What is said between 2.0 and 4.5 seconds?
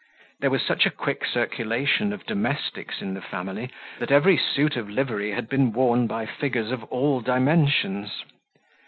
of domestics in the family, that every